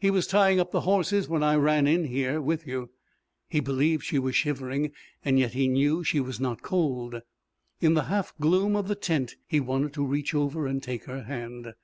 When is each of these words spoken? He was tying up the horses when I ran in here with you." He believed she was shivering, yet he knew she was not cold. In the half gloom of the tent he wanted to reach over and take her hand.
He 0.00 0.10
was 0.10 0.26
tying 0.26 0.58
up 0.58 0.72
the 0.72 0.80
horses 0.80 1.28
when 1.28 1.44
I 1.44 1.54
ran 1.54 1.86
in 1.86 2.06
here 2.06 2.40
with 2.40 2.66
you." 2.66 2.90
He 3.48 3.60
believed 3.60 4.02
she 4.02 4.18
was 4.18 4.34
shivering, 4.34 4.90
yet 5.24 5.52
he 5.52 5.68
knew 5.68 6.02
she 6.02 6.18
was 6.18 6.40
not 6.40 6.60
cold. 6.60 7.22
In 7.80 7.94
the 7.94 8.06
half 8.10 8.36
gloom 8.40 8.74
of 8.74 8.88
the 8.88 8.96
tent 8.96 9.36
he 9.46 9.60
wanted 9.60 9.92
to 9.92 10.04
reach 10.04 10.34
over 10.34 10.66
and 10.66 10.82
take 10.82 11.04
her 11.04 11.22
hand. 11.22 11.74